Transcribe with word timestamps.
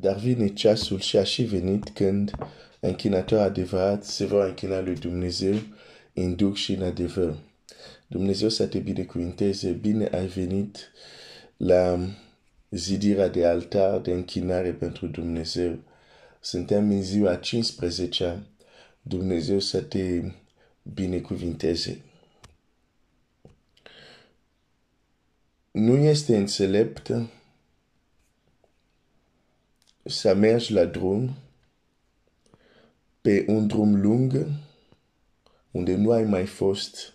dar 0.00 0.16
vine 0.16 0.48
ceasul 0.48 1.00
și 1.00 1.16
a 1.16 1.24
și 1.24 1.42
venit 1.42 1.88
când 1.88 2.30
închinator 2.80 3.38
adevărat 3.38 4.04
se 4.04 4.24
va 4.24 4.46
închina 4.46 4.80
lui 4.80 4.94
Dumnezeu 4.94 5.54
în 6.14 6.34
duc 6.34 6.56
și 6.56 6.72
în 6.72 6.82
adevăr. 6.82 7.36
Dumnezeu 8.06 8.48
să 8.48 8.66
te 8.66 8.78
binecuvinteze, 8.78 9.70
bine 9.70 10.08
ai 10.12 10.26
venit 10.26 10.90
la 11.56 11.98
zidirea 12.70 13.28
de 13.28 13.46
altar 13.46 13.98
de 13.98 14.12
închinare 14.12 14.72
pentru 14.72 15.06
Dumnezeu. 15.06 15.78
Suntem 16.40 16.90
în 16.90 17.02
ziua 17.02 17.34
15 17.34 18.42
Dumnezeu 19.02 19.58
să 19.58 19.80
te 19.80 20.22
binecuvinteze. 20.82 22.00
Nu 25.70 25.96
este 25.96 26.36
înțelept 26.36 27.12
să 30.10 30.34
mergi 30.34 30.72
la 30.72 30.84
drum 30.84 31.30
pe 33.20 33.44
un 33.48 33.66
drum 33.66 34.00
lung 34.00 34.46
unde 35.70 35.94
nu 35.94 36.10
ai 36.10 36.24
mai 36.24 36.46
fost 36.46 37.12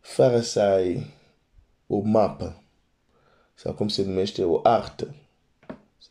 fără 0.00 0.40
să 0.40 0.60
ai 0.60 1.06
o 1.86 2.00
mapă 2.00 2.62
sau 3.54 3.74
cum 3.74 3.88
se 3.88 4.02
numește 4.02 4.44
o 4.44 4.60
artă 4.62 5.14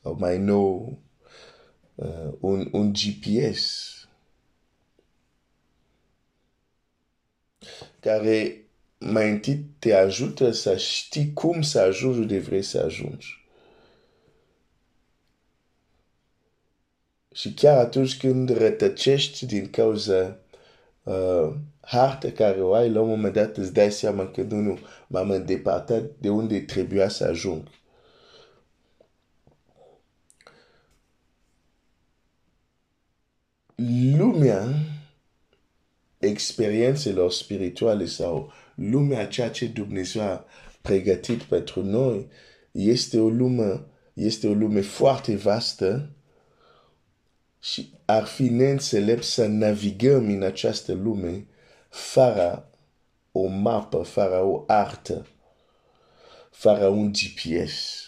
sau 0.02 0.16
mai 0.20 0.38
nou 0.38 0.98
uh, 1.96 2.34
un, 2.40 2.70
un 2.72 2.94
GPS 2.94 3.92
care 8.00 8.64
mai 8.98 9.30
întâi 9.30 9.66
te 9.80 9.94
ajută 9.94 10.52
să 10.52 10.78
știi 10.78 11.34
cum 11.34 11.62
să 11.62 11.80
ajungi 11.80 12.20
unde 12.20 12.40
vrei 12.40 12.62
să 12.62 12.80
ajungi. 12.80 13.43
Și 17.34 17.54
chiar 17.54 17.78
atunci 17.78 18.18
când 18.18 18.58
rătăcești 18.58 19.46
din 19.46 19.70
cauza 19.70 20.38
uh, 21.04 21.54
hartă 21.82 22.32
care 22.32 22.62
o 22.62 22.74
ai, 22.74 22.90
la 22.90 23.02
un 23.02 23.10
moment 23.10 23.34
dat 23.34 23.58
îți 23.58 23.74
dai 23.74 23.92
seama 23.92 24.28
că 24.28 24.42
nu, 24.42 24.56
nu, 24.56 24.80
m-am 25.08 25.30
îndepărtat 25.30 26.04
de 26.18 26.30
unde 26.30 26.60
trebuia 26.60 27.10
să 27.10 27.24
ajung. 27.24 27.68
Lumea 34.18 34.68
experiențelor 36.18 37.32
spirituale 37.32 38.06
sau 38.06 38.52
lumea 38.76 39.28
ceea 39.28 39.50
ce 39.50 39.68
Dumnezeu 39.68 40.22
a 40.22 40.46
pregătit 40.82 41.42
pentru 41.42 41.84
noi 41.84 42.28
este 42.72 43.20
o 43.20 43.30
lume, 43.30 43.86
este 44.14 44.48
o 44.48 44.54
lume 44.54 44.82
foarte 44.82 45.36
vastă 45.36 46.10
și 47.64 47.94
ar 48.06 48.26
fi 48.26 48.50
neînțelept 48.50 49.24
să 49.24 49.46
navigăm 49.46 50.30
în 50.30 50.44
această 50.44 50.94
lume 50.94 51.48
fără 51.90 52.70
o 53.32 53.48
mapă, 53.48 54.02
fără 54.04 54.42
o 54.42 54.64
artă, 54.68 55.28
fără 56.52 56.88
un 56.88 57.12
GPS. 57.12 58.08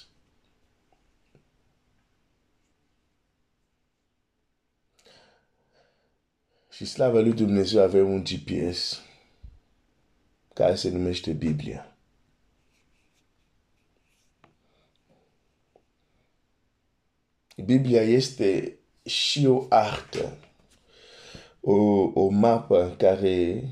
Și 6.71 6.85
slavă 6.85 7.21
lui 7.21 7.33
Dumnezeu 7.33 7.81
avem 7.81 8.09
un 8.09 8.23
GPS 8.23 9.01
care 10.53 10.75
se 10.75 10.89
numește 10.89 11.31
Biblia. 11.31 11.97
Biblia 17.55 18.01
este 18.01 18.79
și 19.05 19.45
o 19.45 19.65
artă, 19.69 20.37
o, 21.61 21.73
o 22.13 22.29
mapă 22.29 22.95
care 22.97 23.63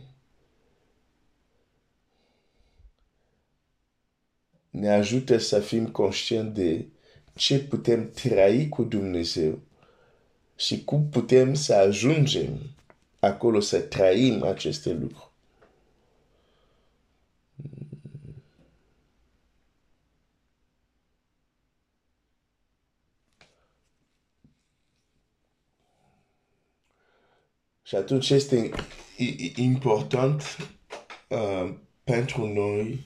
ne 4.70 4.90
ajută 4.90 5.38
să 5.38 5.60
fim 5.60 5.88
conștienți 5.88 6.54
de 6.54 6.86
ce 7.36 7.60
putem 7.60 8.12
trăi 8.12 8.70
cu 8.70 8.84
Dumnezeu 8.84 9.60
și 10.56 10.84
cum 10.84 11.10
putem 11.10 11.54
să 11.54 11.74
ajungem 11.74 12.60
acolo 13.20 13.60
să 13.60 13.80
trăim 13.80 14.44
aceste 14.44 14.94
lucruri. 14.94 15.33
Și 27.94 28.00
atunci 28.00 28.30
este 28.30 28.70
important 29.56 30.42
uh, 31.30 31.74
pentru 32.04 32.48
noi 32.54 33.06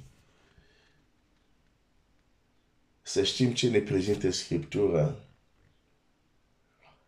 să 3.01 3.23
știm 3.23 3.53
ce 3.53 3.69
ne 3.69 3.79
prezintă 3.79 4.29
Scriptura 4.31 5.15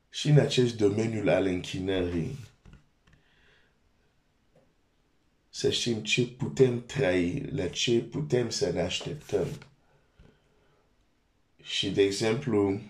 și 0.09 0.29
în 0.29 0.40
acest 0.40 0.78
domeniu 0.78 1.31
al 1.31 1.45
închinării. 1.45 2.38
Să 5.50 5.69
știm 5.69 6.03
ce 6.03 6.28
putem 6.28 6.85
trăi, 6.85 7.41
la 7.51 7.67
ce 7.67 8.00
putem 8.00 8.50
să 8.50 8.72
ne 8.72 8.81
așteptăm. 8.81 9.47
Și, 11.61 11.90
de 11.90 12.01
exemplu, 12.01 12.81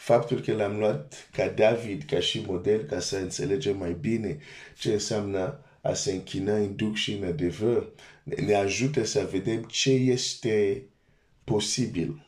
faptul 0.00 0.40
că 0.40 0.52
l-am 0.52 0.78
luat 0.78 1.28
ca 1.32 1.48
David, 1.48 2.02
ca 2.02 2.20
și 2.20 2.44
model, 2.46 2.84
ca 2.84 3.00
să 3.00 3.16
înțelegem 3.16 3.76
mai 3.76 3.92
bine 3.92 4.38
ce 4.78 4.92
înseamnă 4.92 5.64
a 5.80 5.92
se 5.92 6.12
închina 6.12 6.56
în 6.56 6.76
duc 6.76 6.94
și 6.94 7.12
în 7.12 7.24
adevăr, 7.24 7.92
ne 8.22 8.54
ajută 8.54 9.04
să 9.04 9.28
vedem 9.30 9.62
ce 9.62 9.90
este 9.90 10.82
posibil. 11.44 12.26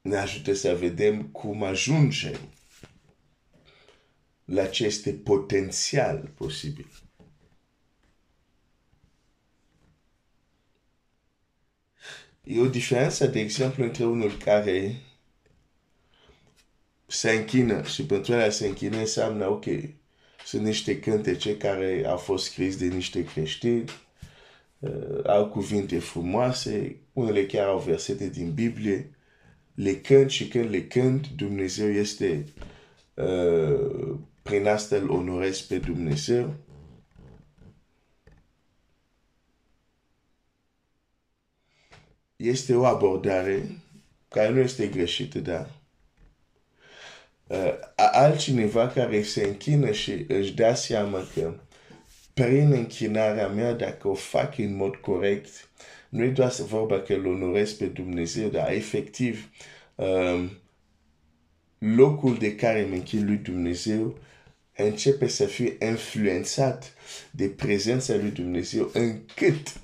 Ne 0.00 0.16
ajută 0.16 0.52
să 0.52 0.74
vedem 0.74 1.22
cum 1.22 1.62
ajungem 1.62 2.38
la 4.44 4.66
ce 4.66 4.84
este 4.84 5.12
potențial 5.12 6.32
posibil. 6.34 7.05
E 12.48 12.60
o 12.60 12.66
diferență, 12.66 13.26
de 13.26 13.40
exemplu, 13.40 13.84
între 13.84 14.04
unul 14.04 14.32
care 14.44 14.96
se 17.06 17.30
închină 17.30 17.82
și 17.82 18.06
pentru 18.06 18.32
el 18.32 18.50
se 18.50 18.66
închină 18.66 18.96
înseamnă, 18.96 19.48
ok, 19.48 19.64
sunt 20.44 20.62
niște 20.62 20.98
cântece 20.98 21.56
care 21.56 22.04
au 22.06 22.16
fost 22.16 22.44
scris 22.44 22.76
de 22.76 22.86
niște 22.86 23.24
creștini, 23.24 23.84
uh, 24.78 25.24
au 25.24 25.48
cuvinte 25.48 25.98
frumoase, 25.98 26.96
unele 27.12 27.46
chiar 27.46 27.66
au 27.66 27.78
versete 27.78 28.28
din 28.28 28.52
Biblie, 28.52 29.10
le 29.74 29.94
cânt 29.94 30.30
și 30.30 30.48
când 30.48 30.70
le 30.70 30.82
cânt, 30.82 31.28
Dumnezeu 31.36 31.90
este, 31.90 32.44
uh, 33.14 34.18
prin 34.42 34.66
asta 34.66 34.96
îl 34.96 35.10
onorez 35.10 35.60
pe 35.60 35.78
Dumnezeu. 35.78 36.54
Este 42.36 42.74
o 42.74 42.84
abordare 42.84 43.68
care 44.28 44.48
nu 44.48 44.60
este 44.60 44.86
greșită, 44.86 45.38
dar 45.38 45.70
uh, 47.46 47.74
altcineva 47.96 48.88
care 48.88 49.22
se 49.22 49.44
închină 49.44 49.92
și 49.92 50.24
își 50.28 50.54
dă 50.54 50.74
seama 50.74 51.26
că 51.34 51.54
prin 52.34 52.72
închinarea 52.72 53.48
mea, 53.48 53.72
dacă 53.72 54.08
o 54.08 54.14
fac 54.14 54.58
în 54.58 54.76
mod 54.76 54.96
corect, 54.96 55.68
nu 56.08 56.22
e 56.22 56.30
doar 56.30 56.52
vorba 56.52 57.00
că 57.00 57.12
îl 57.12 57.26
onorez 57.26 57.72
pe 57.72 57.84
Dumnezeu, 57.84 58.48
dar 58.48 58.72
efectiv 58.72 59.50
um, 59.94 60.50
locul 61.78 62.36
de 62.38 62.54
care 62.54 62.86
mă 62.88 62.94
închin 62.94 63.26
lui 63.26 63.36
Dumnezeu 63.36 64.18
începe 64.76 65.26
să 65.28 65.44
fie 65.44 65.76
influențat 65.80 66.94
de 67.30 67.48
prezența 67.48 68.14
lui 68.14 68.30
Dumnezeu 68.30 68.90
încât 68.92 69.80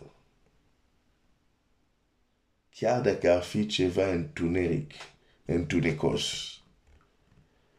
chiar 2.75 3.01
dacă 3.01 3.31
ar 3.31 3.43
fi 3.43 3.67
ceva 3.67 4.13
întuneric, 4.13 4.93
întunecos, 5.45 6.57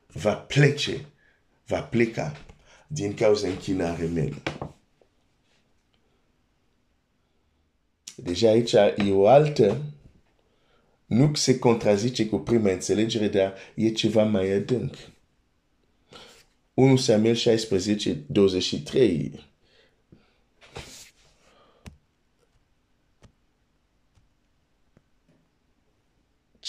va 0.07 0.35
plece, 0.35 1.05
va 1.65 1.81
pleca 1.83 2.45
din 2.87 3.13
cauza 3.13 3.47
închinare 3.47 4.05
mele. 4.05 4.41
Deja 8.15 8.49
aici 8.49 8.71
e 8.73 9.11
o 9.11 9.27
altă, 9.27 9.81
nu 11.05 11.33
se 11.33 11.59
contrazice 11.59 12.27
cu 12.27 12.37
prima 12.37 12.71
înțelegere, 12.71 13.27
dar 13.27 13.53
e 13.75 13.91
ceva 13.91 14.23
mai 14.23 14.51
adânc. 14.51 14.95
1 16.73 16.95
Samuel 16.95 17.35
16, 17.35 18.23
23 18.27 19.51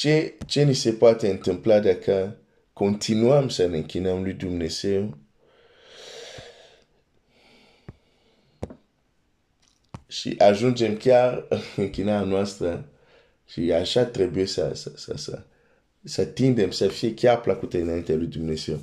ce, 0.05 0.35
ce 0.47 0.63
ni 0.63 0.75
se 0.75 0.93
poate 0.93 1.31
întâmpla 1.31 1.81
dacă 1.81 2.37
continuăm 2.73 3.49
să 3.49 3.67
ne 3.67 3.77
închinăm 3.77 4.23
lui 4.23 4.33
Dumnezeu 4.33 5.19
și 10.07 10.35
ajungem 10.39 10.97
chiar 10.97 11.47
în 11.49 11.61
închinarea 11.77 12.27
noastră 12.27 12.89
și 13.47 13.73
așa 13.73 14.05
trebuie 14.05 14.47
să, 14.47 14.71
să, 14.75 14.93
să, 14.97 15.17
să, 15.17 15.43
să 16.03 16.25
tindem 16.25 16.71
să 16.71 16.89
fie 16.89 17.15
chiar 17.15 17.41
plăcută 17.41 17.79
înaintea 17.79 18.15
lui 18.15 18.27
Dumnezeu. 18.27 18.81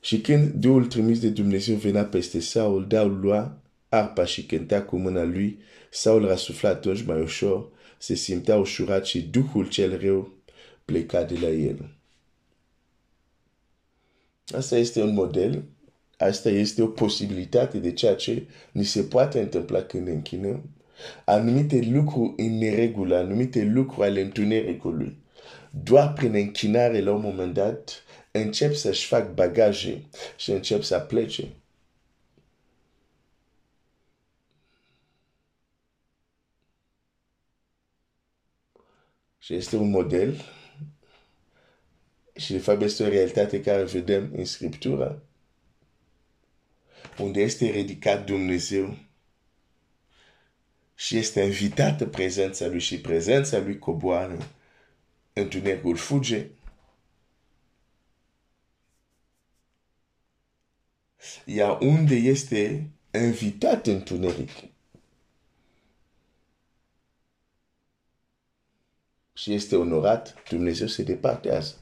Și 0.00 0.20
când 0.20 0.52
Duhul 0.52 0.86
trimis 0.86 1.20
de 1.20 1.28
Dumnezeu 1.28 1.76
venea 1.76 2.04
peste 2.04 2.40
Saul, 2.40 2.86
Daul 2.86 3.20
lua 3.20 3.58
arpa 3.88 4.24
și 4.24 4.46
cânta 4.46 4.82
cu 4.82 4.96
mâna 4.96 5.22
lui, 5.22 5.58
Saul 5.90 6.26
răsufla 6.26 6.68
atunci 6.68 7.02
mai 7.02 7.20
ușor, 7.20 7.70
se 8.02 8.14
simțea 8.14 8.56
ușurat 8.56 9.06
și 9.06 9.22
Duhul 9.22 9.68
cel 9.68 10.00
rău 10.00 10.32
pleca 10.84 11.22
de 11.22 11.38
la 11.40 11.48
el. 11.48 11.94
Asta 14.46 14.76
este 14.76 15.02
un 15.02 15.14
model, 15.14 15.64
asta 16.16 16.48
este 16.48 16.82
o 16.82 16.86
posibilitate 16.86 17.78
de 17.78 17.92
ceea 17.92 18.14
ce 18.14 18.46
ni 18.72 18.84
se 18.84 19.02
poate 19.02 19.40
întâmpla 19.40 19.82
când 19.82 20.06
ne 20.06 20.12
închinăm. 20.12 20.70
Anumite 21.24 21.88
lucruri 21.90 22.32
în 22.36 22.58
neregulă, 22.58 23.16
anumite 23.16 23.64
lucruri 23.64 24.06
ale 24.06 24.20
întunericului. 24.20 25.16
Doar 25.70 26.12
prin 26.12 26.34
închinare 26.34 27.00
la 27.00 27.12
un 27.12 27.20
moment 27.20 27.54
dat 27.54 28.02
încep 28.30 28.74
să-și 28.74 29.06
fac 29.06 29.34
bagaje 29.34 30.02
și 30.36 30.50
încep 30.50 30.82
să 30.82 30.98
plece. 30.98 31.48
Și 39.42 39.54
este 39.54 39.76
un 39.76 39.90
model 39.90 40.44
și 42.36 42.52
de 42.52 42.58
fapt 42.58 42.82
este 42.82 43.02
o 43.02 43.08
realitate 43.08 43.60
care 43.60 43.84
vedem 43.84 44.32
în 44.34 44.44
Scriptură, 44.44 45.22
unde 47.18 47.40
este 47.40 47.70
ridicat 47.70 48.26
Dumnezeu 48.26 48.98
și 50.94 51.16
este 51.16 51.40
invitată 51.40 52.06
prezența 52.06 52.66
lui 52.66 52.80
și 52.80 53.00
prezența 53.00 53.58
lui 53.58 53.78
coboară, 53.78 54.38
întunericul 55.32 55.96
fuge. 55.96 56.50
Iar 61.44 61.78
unde 61.80 62.14
este 62.14 62.90
invitat 63.12 63.86
întuneric, 63.86 64.71
și 69.42 69.52
este 69.52 69.76
onorat, 69.76 70.34
Dumnezeu 70.48 70.86
se 70.86 71.02
departează. 71.02 71.74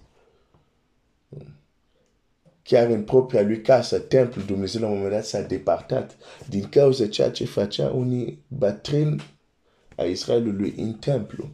Chiar 2.62 2.90
în 2.90 3.04
propria 3.04 3.42
lui 3.42 3.62
casă, 3.62 3.98
templul 3.98 4.44
Dumnezeu 4.44 4.80
la 4.80 4.86
un 4.86 4.94
moment 4.94 5.12
dat 5.12 5.24
s-a 5.24 5.40
departat 5.40 6.16
din 6.48 6.68
cauza 6.68 7.08
ceea 7.08 7.30
ce 7.30 7.44
facea 7.44 7.90
unii 7.90 8.44
bătrâni 8.48 9.22
a 9.96 10.02
Israelului 10.02 10.74
în 10.76 10.92
templu. 10.92 11.50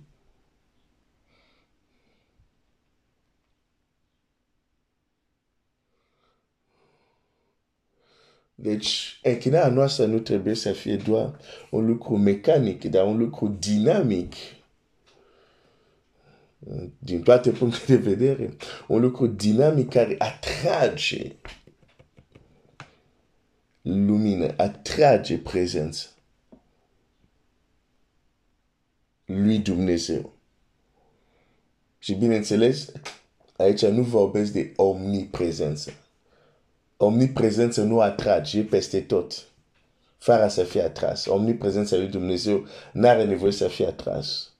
Deci, 8.55 9.21
închinarea 9.23 9.69
noastră 9.73 10.05
nu 10.05 10.19
trebuie 10.19 10.55
să 10.55 10.73
fie 10.73 10.97
doar 10.97 11.39
un 11.71 11.87
lucru 11.87 12.17
mecanic, 12.17 12.85
un 12.93 13.17
lucru 13.17 13.49
dinamic 13.49 14.35
din 16.99 17.23
toate 17.23 17.51
punctele 17.51 17.99
de 17.99 18.11
vedere, 18.11 18.57
un 18.89 19.01
lucru 19.01 19.27
dinamic 19.27 19.91
care 19.91 20.15
atrage 20.19 21.37
lumină, 23.83 24.55
atrage 24.57 25.39
prezență 25.39 26.09
lui 29.25 29.59
Dumnezeu. 29.59 30.33
Și 31.99 32.15
bineînțeles, 32.15 32.93
aici 33.57 33.85
nu 33.85 34.03
vorbesc 34.03 34.53
de 34.53 34.73
omniprezență. 34.77 35.93
Omniprezență 36.97 37.83
nu 37.83 38.01
atrage 38.01 38.63
peste 38.63 39.01
tot, 39.01 39.49
fără 40.19 40.49
să 40.49 40.65
fie 40.65 40.83
atras. 40.83 41.27
Omniprezența 41.27 41.97
lui 41.97 42.09
Dumnezeu 42.09 42.67
nu 42.93 43.09
are 43.09 43.25
nevoie 43.25 43.53
să 43.53 43.69
fie 43.69 43.87
atras. 43.87 44.56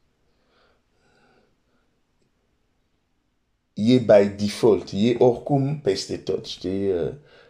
E 3.77 3.99
by 3.99 4.25
default, 4.37 4.91
e 4.93 5.15
oricum 5.19 5.81
peste 5.83 6.17
tot, 6.17 6.47
știi? 6.47 6.91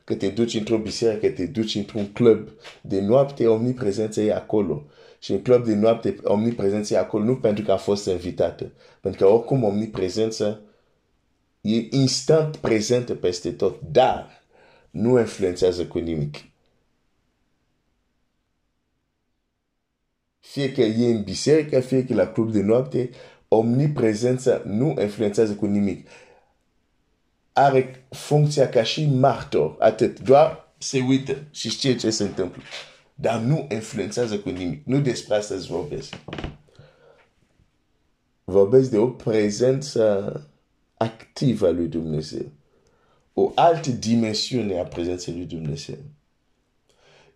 Că 0.05 0.15
te 0.15 0.29
duci 0.29 0.55
într-o 0.55 0.79
biserică, 0.79 1.27
că 1.27 1.33
te 1.33 1.47
duci 1.47 1.75
într-un 1.75 2.13
club 2.13 2.49
de 2.81 3.01
noapte, 3.01 3.47
omniprezența 3.47 4.21
e 4.21 4.35
acolo. 4.35 4.87
Și 5.19 5.33
în 5.33 5.43
club 5.43 5.65
de 5.65 5.75
noapte, 5.75 6.17
omniprezența 6.23 6.95
e 6.95 6.99
acolo, 6.99 7.25
nu 7.25 7.37
pentru 7.37 7.65
că 7.65 7.73
a 7.73 7.77
fost 7.77 8.07
invitată, 8.07 8.73
pentru 9.01 9.27
că 9.27 9.33
oricum 9.33 9.65
omniprezența 9.65 10.61
e 11.61 11.87
instant 11.91 12.57
prezentă 12.57 13.15
peste 13.15 13.53
tot, 13.53 13.81
dar 13.93 14.43
nu 14.91 15.19
influențează 15.19 15.87
cu 15.87 15.99
nimic. 15.99 16.37
Fie 20.41 20.73
că 20.73 20.81
e 20.81 21.15
în 21.15 21.23
biserică, 21.23 21.81
fie 21.81 22.05
că 22.05 22.15
la 22.15 22.27
club 22.27 22.53
de 22.53 22.63
noapte, 22.63 23.11
omniprezența 23.49 24.63
nu 24.65 24.97
influențează 25.01 25.55
cu 25.55 25.67
nimic. 25.67 26.09
Are 27.53 28.07
funcția 28.11 28.69
ca 28.69 28.83
și 28.83 29.07
martor, 29.07 29.77
atât. 29.79 30.21
Doar 30.21 30.75
se 30.79 31.01
uită 31.01 31.37
și 31.51 31.71
știe 31.71 31.97
ce 31.97 32.11
se 32.11 32.23
întâmplă. 32.23 32.63
Dar 33.15 33.41
nu 33.41 33.67
influențează 33.71 34.39
cu 34.39 34.49
nimic. 34.49 34.85
Nu 34.85 35.01
despre 35.01 35.35
asta 35.35 35.55
îți 35.55 35.67
vorbesc. 35.67 36.15
Vorbesc 38.45 38.91
de 38.91 38.99
o 38.99 39.09
prezență 39.09 40.51
activă 40.97 41.67
a 41.67 41.71
lui 41.71 41.87
Dumnezeu. 41.87 42.53
O 43.35 43.53
altă 43.55 43.91
dimensiune 43.91 44.79
a 44.79 44.85
prezenței 44.85 45.35
lui 45.35 45.45
Dumnezeu. 45.45 45.99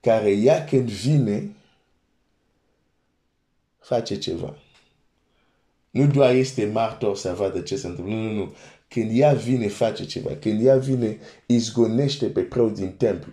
Care 0.01 0.31
ea 0.31 0.65
când 0.65 0.91
vine, 0.91 1.51
face 3.79 4.19
ceva. 4.19 4.55
Nu 5.91 6.07
doar 6.07 6.35
este 6.35 6.71
martor 6.73 7.17
să 7.17 7.35
vadă 7.39 7.61
ce 7.61 7.77
se 7.77 7.87
întâmplă. 7.87 8.15
Nu, 8.15 8.23
nu, 8.23 8.33
nu. 8.33 8.53
Când 8.89 9.11
ea 9.13 9.33
vine, 9.33 9.69
face 9.69 10.05
ceva. 10.05 10.31
Când 10.41 10.65
ea 10.65 10.77
vine, 10.77 11.19
izgonește 11.47 12.27
pe 12.27 12.41
preot 12.41 12.75
din 12.75 12.93
templu. 12.97 13.33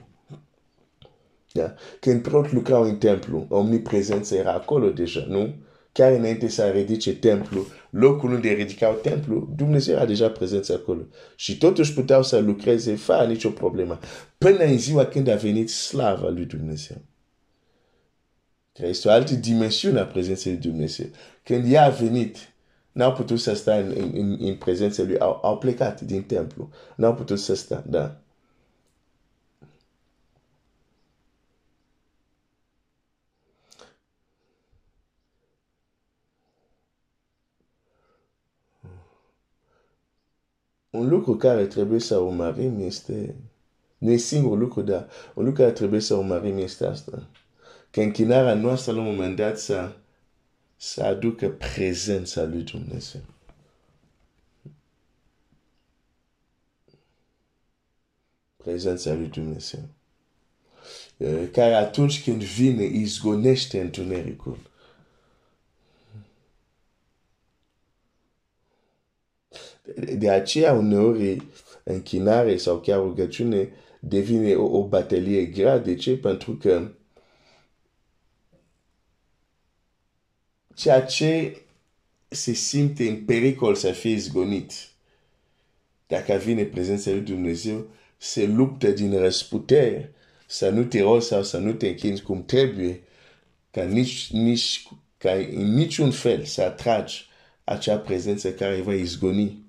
Da? 1.52 1.74
Când 2.00 2.22
preot 2.22 2.52
lucrau 2.52 2.84
în 2.84 2.98
templu, 2.98 3.46
omniprezența 3.50 4.36
era 4.36 4.52
acolo 4.52 4.90
deja, 4.90 5.26
nu? 5.28 5.54
Chiar 5.92 6.12
înainte 6.12 6.48
să 6.48 6.68
ridice 6.68 7.16
templu, 7.16 7.66
locul 7.90 8.32
unde 8.32 8.50
ridicau 8.50 8.94
templu, 8.94 9.54
Dumnezeu 9.56 9.96
era 9.96 10.06
deja 10.06 10.30
prezent 10.30 10.70
acolo. 10.70 11.02
Și 11.36 11.58
totuși 11.58 11.94
puteau 11.94 12.24
să 12.24 12.38
lucreze 12.38 12.96
fără 12.96 13.26
nicio 13.28 13.50
problemă. 13.50 14.00
Până 14.38 14.64
în 14.64 14.78
ziua 14.78 15.06
când 15.06 15.28
a 15.28 15.36
venit 15.36 15.70
slava 15.70 16.30
lui 16.30 16.46
Dumnezeu. 16.46 16.98
Care 18.78 18.90
este 18.90 19.08
o 19.08 19.12
altă 19.12 19.34
dimensiune 19.34 20.00
a 20.00 20.06
prezenței 20.06 20.52
lui 20.52 20.62
Dumnezeu. 20.62 21.06
Când 21.44 21.72
ea 21.72 21.86
a 21.86 21.90
venit, 21.90 22.38
n-au 22.92 23.14
putut 23.14 23.40
să 23.40 23.54
stea 23.54 23.80
în, 23.80 24.12
în, 24.14 24.38
în 24.40 24.56
prezența 24.56 25.04
lui, 25.04 25.20
au, 25.20 25.40
au 25.44 25.58
plecat 25.58 26.02
din 26.02 26.24
templu. 26.24 26.70
N-au 26.96 27.16
putut 27.16 27.40
să 27.40 27.56
stea, 27.56 27.84
da. 27.88 28.20
Un 40.90 41.08
lucru 41.10 41.36
care 41.38 41.66
trebuie 41.66 42.00
să 42.00 42.18
urmărim 42.18 42.80
este, 42.80 43.36
nu 43.98 44.12
e 44.12 44.18
singur 44.18 44.58
lucru, 44.58 44.82
dar 44.82 45.10
un 45.34 45.44
lucru 45.44 45.62
care 45.62 45.72
trebuie 45.74 46.00
să 46.00 46.16
urmărim 46.16 46.58
este 46.58 46.86
asta. 46.86 47.28
Că 47.98 48.04
închinarea 48.04 48.54
noastră 48.54 48.92
la 48.92 49.00
un 49.00 49.06
moment 49.06 49.36
dat 49.36 49.60
să 49.60 49.96
să 50.76 51.04
aducă 51.04 51.50
prezența 51.50 52.44
lui 52.44 52.62
Dumnezeu. 52.62 53.22
Prezența 58.58 59.14
lui 59.14 59.28
Dumnezeu. 59.28 59.80
Care 61.52 61.74
atunci 61.74 62.24
când 62.24 62.44
vine, 62.44 62.84
izgonește 62.84 63.82
întunericul. 63.82 64.58
De 70.18 70.30
aceea 70.30 70.74
uneori 70.74 71.48
închinare 71.84 72.58
sau 72.58 72.80
chiar 72.80 73.00
rugăciune 73.00 73.70
devine 74.00 74.56
o, 74.56 74.78
o 74.78 74.88
bătălie 74.88 75.46
grea. 75.46 75.78
De 75.78 75.96
ce? 75.96 76.18
Pentru 76.18 76.56
că 76.56 76.92
ceea 80.78 81.02
ce 81.02 81.62
se 82.28 82.54
simte 82.54 83.08
în 83.08 83.26
pericol 83.26 83.76
să 83.76 83.92
fie 83.92 84.12
izgonit. 84.12 84.72
Dacă 86.08 86.34
vine 86.34 86.64
prezența 86.64 87.12
lui 87.12 87.22
Dumnezeu, 87.22 87.88
se 88.18 88.46
luptă 88.46 88.90
din 88.92 89.20
răsputere 89.20 90.14
să 90.48 90.70
nu 90.70 90.84
te 90.84 91.02
rogi 91.02 91.26
sau 91.26 91.44
să 91.44 91.58
nu 91.58 91.74
te 91.74 91.88
închinzi 91.88 92.22
cum 92.22 92.46
trebuie, 92.46 93.02
ca, 93.72 93.84
nici, 93.84 94.32
nici, 94.32 94.88
ca 95.18 95.32
în 95.32 95.74
niciun 95.74 96.12
fel 96.12 96.44
să 96.44 96.62
atragi 96.62 97.26
acea 97.64 97.98
prezență 97.98 98.54
care 98.54 98.82
va 98.82 98.94
izgoni. 98.94 99.66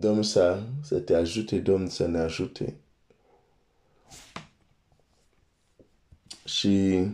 Domnul 0.00 0.22
să, 0.22 0.62
să 0.82 0.98
te 0.98 1.14
ajute, 1.14 1.58
Domnul 1.58 1.88
să 1.88 2.06
ne 2.06 2.18
ajute. 2.18 2.76
Și 6.44 7.06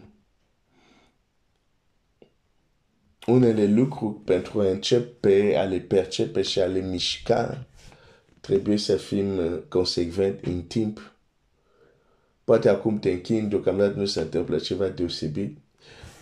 unele 3.26 3.66
lucruri 3.66 4.14
pentru 4.14 4.60
a 4.60 4.68
începe 4.68 5.56
a 5.56 5.62
le 5.62 5.78
percepe 5.78 6.42
și 6.42 6.60
a 6.60 6.66
le 6.66 6.80
mișca, 6.80 7.66
trebuie 8.40 8.76
să 8.76 8.96
fim 8.96 9.38
uh, 9.38 9.58
consecvent 9.68 10.44
în 10.44 10.62
timp. 10.62 11.14
Poate 12.44 12.68
acum 12.68 12.98
te 12.98 13.10
închini, 13.10 13.48
deocamdată 13.48 13.98
nu 13.98 14.04
se 14.04 14.20
întâmplă 14.20 14.58
ceva 14.58 14.88
deosebit, 14.88 15.58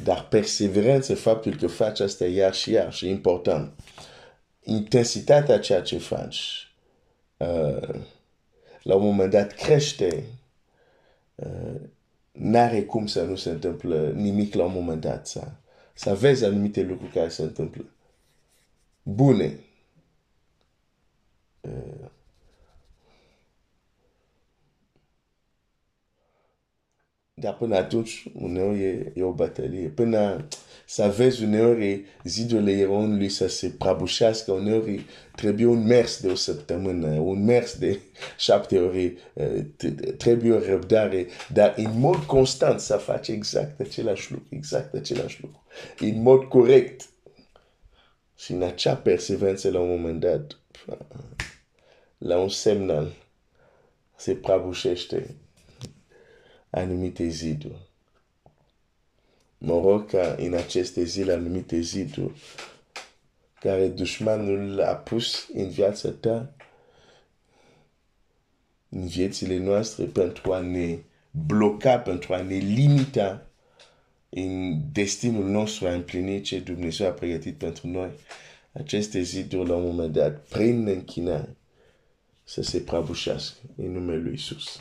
dar 0.04 0.28
perseverență, 0.28 1.14
faptul 1.14 1.56
că 1.56 1.66
faci 1.66 2.00
asta 2.00 2.26
iar 2.26 2.54
și 2.54 2.70
iar 2.70 2.92
și 2.92 3.08
important. 3.08 3.72
Intensitatea 4.62 5.58
ceea 5.58 5.82
ce 5.82 5.98
faci, 5.98 6.72
uh, 7.36 8.00
la 8.82 8.94
un 8.94 9.02
moment 9.02 9.30
dat 9.30 9.52
crește, 9.52 10.24
uh, 11.34 11.80
n-are 12.32 12.82
cum 12.82 13.06
să 13.06 13.22
nu 13.22 13.36
se 13.36 13.50
întâmplă 13.50 14.10
nimic 14.10 14.54
la 14.54 14.64
un 14.64 14.72
moment 14.72 15.00
dat. 15.00 15.26
Să, 15.26 15.52
să 15.94 16.14
vezi 16.14 16.44
anumite 16.44 16.82
lucruri 16.82 17.12
care 17.12 17.28
se 17.28 17.42
întâmplă. 17.42 17.84
Bune. 19.02 19.58
Uh, 21.60 22.10
dar 27.40 27.56
până 27.56 27.76
atunci, 27.76 28.24
uneori 28.34 28.82
e, 28.82 29.12
e 29.14 29.22
o 29.22 29.32
bătălie. 29.32 29.88
Până 29.88 30.48
să 30.86 31.14
vezi 31.16 31.44
uneori 31.44 32.04
zidurile 32.24 32.72
eronului 32.72 33.28
să 33.28 33.48
se 33.48 33.68
prăbușească, 33.68 34.52
uneori 34.52 35.04
trebuie 35.34 35.66
un 35.66 35.86
mers 35.86 36.20
de 36.20 36.28
o 36.28 36.34
săptămână, 36.34 37.06
un 37.06 37.44
mers 37.44 37.78
de 37.78 37.98
șapte 38.38 38.78
ore, 38.78 39.14
trebuie 40.16 40.52
o 40.52 40.64
răbdare, 40.64 41.26
dar 41.52 41.74
în 41.76 41.98
mod 41.98 42.16
constant 42.16 42.80
să 42.80 42.96
faci 42.96 43.28
exact 43.28 43.80
același 43.80 44.32
lucru, 44.32 44.46
exact 44.50 44.94
același 44.94 45.40
lucru, 45.40 45.62
în 45.98 46.22
mod 46.22 46.44
corect. 46.44 47.08
Și 48.36 48.52
în 48.52 48.62
acea 48.62 48.94
perseverență, 48.94 49.70
la 49.70 49.80
un 49.80 49.88
moment 49.88 50.20
dat, 50.20 50.58
la 52.18 52.38
un 52.38 52.48
semnal, 52.48 53.12
se 54.16 54.34
prăbușește 54.34 55.34
anumite 56.70 57.28
ziduri. 57.28 57.88
Mă 59.58 59.80
rog 59.80 60.10
ca 60.10 60.34
în 60.38 60.54
aceste 60.54 61.04
zile 61.04 61.32
anumite 61.32 61.80
ziduri 61.80 62.32
care 63.60 63.88
dușmanul 63.88 64.80
a 64.82 64.94
pus 64.94 65.48
în 65.52 65.68
viața 65.68 66.10
ta, 66.10 66.52
în 68.88 69.06
viețile 69.06 69.58
noastre, 69.58 70.04
pentru 70.04 70.52
a 70.52 70.60
ne 70.60 70.98
bloca, 71.46 71.98
pentru 71.98 72.34
a 72.34 72.42
ne 72.42 72.54
limita 72.56 73.46
în 74.28 74.80
destinul 74.92 75.44
nostru 75.48 75.86
a 75.86 75.92
împlini 75.92 76.40
ce 76.40 76.58
Dumnezeu 76.60 77.06
a 77.06 77.10
pregătit 77.10 77.54
pentru 77.54 77.86
noi. 77.86 78.10
Aceste 78.72 79.22
ziduri, 79.22 79.68
la 79.68 79.74
un 79.76 79.86
moment 79.86 80.12
dat, 80.12 80.40
prin 80.40 80.86
închinare, 80.86 81.56
să 82.44 82.62
se 82.62 82.78
prăbușească 82.78 83.58
în 83.76 83.92
numele 83.92 84.18
Lui 84.18 84.30
Iisus. 84.30 84.80